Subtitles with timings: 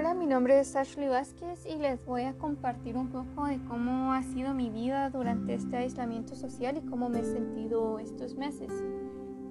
[0.00, 4.14] Hola, mi nombre es Ashley Vázquez y les voy a compartir un poco de cómo
[4.14, 8.72] ha sido mi vida durante este aislamiento social y cómo me he sentido estos meses.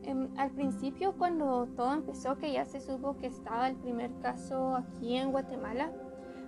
[0.02, 4.76] Em, al principio, cuando todo empezó, que ya se supo que estaba el primer caso
[4.76, 5.92] aquí en Guatemala,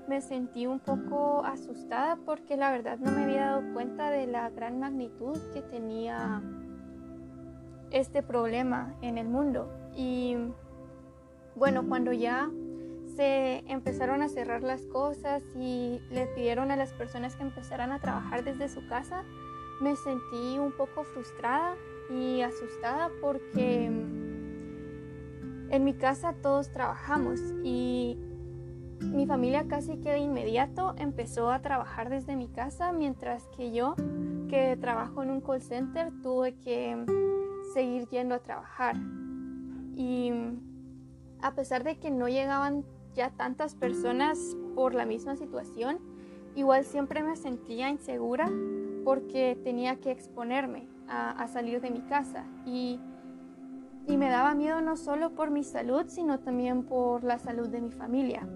[0.07, 4.49] me sentí un poco asustada porque la verdad no me había dado cuenta de la
[4.49, 6.41] gran magnitud que tenía
[7.91, 9.71] este problema en el mundo.
[9.95, 10.37] Y
[11.55, 12.49] bueno, cuando ya
[13.15, 17.99] se empezaron a cerrar las cosas y le pidieron a las personas que empezaran a
[17.99, 19.23] trabajar desde su casa,
[19.81, 21.75] me sentí un poco frustrada
[22.09, 28.17] y asustada porque en mi casa todos trabajamos y
[28.99, 33.95] mi familia casi que de inmediato empezó a trabajar desde mi casa, mientras que yo,
[34.49, 37.03] que trabajo en un call center, tuve que
[37.73, 38.95] seguir yendo a trabajar.
[39.95, 40.31] Y
[41.41, 45.99] a pesar de que no llegaban ya tantas personas por la misma situación,
[46.55, 48.49] igual siempre me sentía insegura
[49.03, 52.99] porque tenía que exponerme a, salir de mi casa y,
[54.07, 57.81] y me daba miedo no solo por mi salud, sino también por la salud de
[57.81, 58.47] mi familia.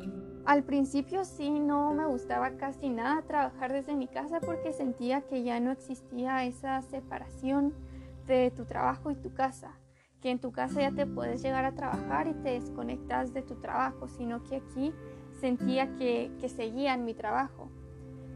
[0.46, 5.44] Al principio sí no me gustaba casi nada trabajar desde mi casa porque sentía que
[5.44, 7.74] ya no existía esa separación
[8.26, 9.78] de tu trabajo y tu casa
[10.26, 13.54] que en tu casa ya te puedes llegar a trabajar y te desconectas de tu
[13.58, 14.92] trabajo, sino que aquí
[15.40, 17.70] sentía que, que seguía en mi trabajo.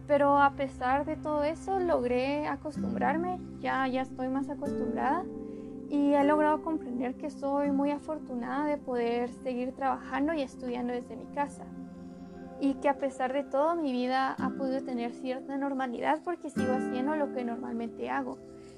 [0.06, 5.26] Pero a pesar de todo eso, logré acostumbrarme, ya, ya estoy más acostumbrada
[5.90, 11.16] y he logrado comprender que soy muy afortunada de poder seguir trabajando y estudiando desde
[11.16, 11.66] mi casa.
[12.62, 16.72] Y que a pesar de todo mi vida ha podido tener cierta normalidad porque sigo
[16.72, 18.38] haciendo lo que normalmente hago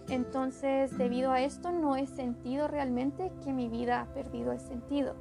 [0.10, 5.16] entonces, debido a esto, no he sentido realmente que mi vida ha perdido el sentido.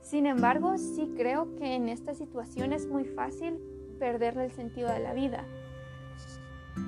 [0.00, 3.58] Sin embargo, sí creo que en esta situación es muy fácil
[3.98, 5.44] perderle el sentido de la vida.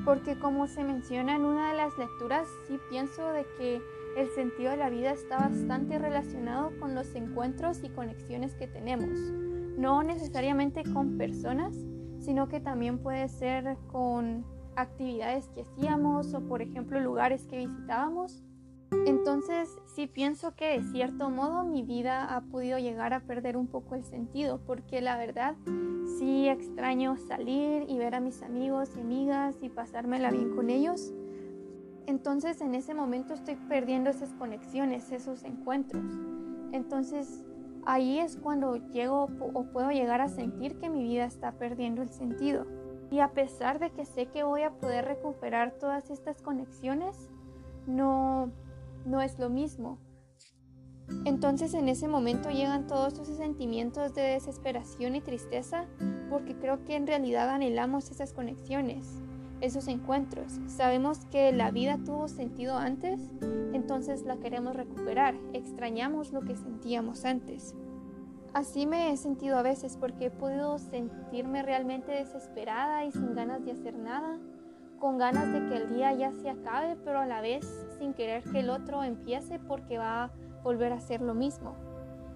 [0.05, 3.83] Porque como se menciona en una de las lecturas, sí pienso de que
[4.17, 9.11] el sentido de la vida está bastante relacionado con los encuentros y conexiones que tenemos.
[9.79, 11.75] No necesariamente con personas,
[12.19, 14.45] sino que también puede ser con
[14.77, 18.43] actividades que hacíamos o por ejemplo lugares que visitábamos.
[19.07, 23.67] Entonces sí pienso que de cierto modo mi vida ha podido llegar a perder un
[23.67, 25.57] poco el sentido porque la verdad
[26.19, 31.13] sí extraño salir y ver a mis amigos y amigas y pasármela bien con ellos.
[32.07, 36.05] Entonces en ese momento estoy perdiendo esas conexiones, esos encuentros.
[36.73, 37.45] Entonces
[37.87, 42.11] ahí es cuando llego o puedo llegar a sentir que mi vida está perdiendo el
[42.11, 42.67] sentido.
[43.13, 47.29] Y a pesar de que sé que voy a poder recuperar todas estas conexiones,
[47.87, 48.51] no,
[49.05, 49.99] no es lo mismo.
[51.27, 55.85] Entonces en ese momento llegan todos esos sentimientos de desesperación y tristeza
[56.31, 59.21] porque creo que en realidad anhelamos esas conexiones,
[59.61, 60.59] esos encuentros.
[60.67, 63.21] Sabemos que la vida tuvo sentido antes,
[63.75, 67.75] entonces la queremos recuperar, extrañamos lo que sentíamos antes.
[68.55, 73.65] Así me he sentido a veces porque he podido sentirme realmente desesperada y sin ganas
[73.65, 74.39] de hacer nada,
[74.99, 77.67] con ganas de que el día ya se acabe, pero a la vez
[77.99, 80.31] sin querer que el otro empiece porque va a
[80.63, 81.77] volver a hacer lo mismo.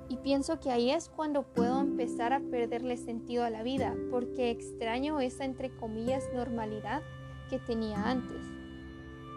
[0.08, 4.50] Y pienso que ahí es cuando puedo empezar a perderle sentido a la vida, porque
[4.50, 7.02] extraño esa entre comillas normalidad
[7.50, 8.40] que tenía antes.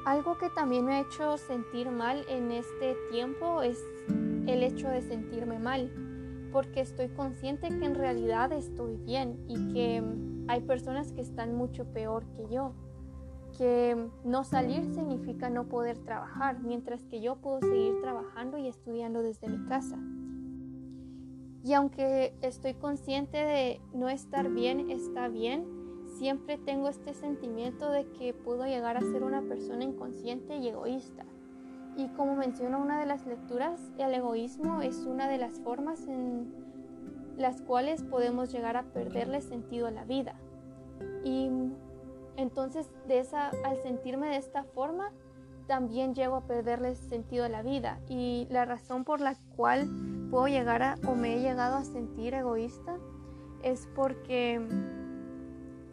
[0.05, 3.83] Algo que también me ha hecho sentir mal en este tiempo es
[4.47, 5.91] el hecho de sentirme mal
[6.51, 10.03] porque estoy consciente que en realidad estoy bien y que
[10.47, 12.73] hay personas que están mucho peor que yo,
[13.57, 19.21] que no salir significa no poder trabajar, mientras que yo puedo seguir trabajando y estudiando
[19.21, 19.97] desde mi casa.
[21.63, 25.65] Y aunque estoy consciente de no estar bien, está bien,
[26.17, 31.25] siempre tengo este sentimiento de que puedo llegar a ser una persona inconsciente y egoísta
[31.99, 36.47] y como menciona una de las lecturas, el egoísmo es una de las formas en
[37.37, 40.35] las cuales podemos llegar a perderle sentido a la vida.
[41.25, 41.49] Y
[42.37, 45.11] entonces de esa, al sentirme de esta forma,
[45.67, 47.99] también llego a perderle sentido a la vida.
[48.07, 49.89] Y la razón por la cual
[50.31, 52.97] puedo llegar a o me he llegado a sentir egoísta
[53.61, 54.65] es porque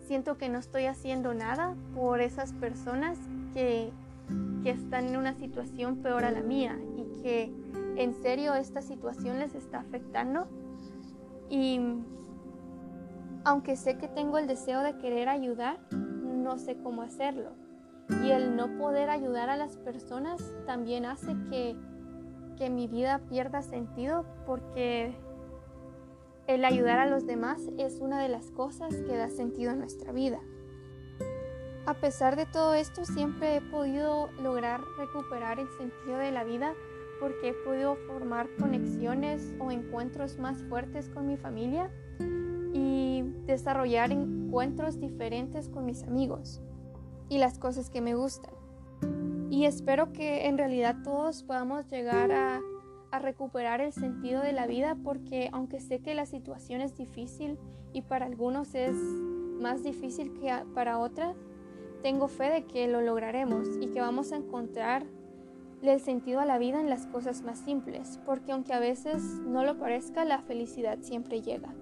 [0.06, 3.18] siento que no estoy haciendo nada por esas personas
[3.52, 3.92] que
[4.62, 7.52] que están en una situación peor a la mía y que
[7.96, 10.48] en serio esta situación les está afectando.
[11.48, 11.80] Y
[13.44, 17.52] aunque sé que tengo el deseo de querer ayudar, no sé cómo hacerlo.
[18.22, 21.76] Y el no poder ayudar a las personas también hace que,
[22.56, 25.14] que mi vida pierda sentido porque
[26.46, 30.12] el ayudar a los demás es una de las cosas que da sentido a nuestra
[30.12, 30.40] vida.
[31.86, 36.74] A pesar de todo esto, siempre he podido lograr recuperar el sentido de la vida
[37.20, 41.90] porque he podido formar conexiones o encuentros más fuertes con mi familia
[42.72, 46.60] y desarrollar encuentros diferentes con mis amigos
[47.28, 48.52] y las cosas que me gustan.
[49.48, 52.60] Y espero que en realidad todos podamos llegar a,
[53.18, 57.58] recuperar el sentido de la vida porque aunque sé que la situación es difícil
[57.94, 58.94] y para algunos es
[59.58, 61.34] más difícil que para otras,
[62.06, 65.04] tengo fe de que lo lograremos y que vamos a encontrar
[65.82, 69.64] el sentido a la vida en las cosas más simples, porque aunque a veces no
[69.64, 71.74] lo parezca, la felicidad siempre llega.